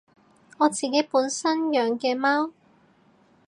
[0.57, 2.53] 我自己本身養嘅貓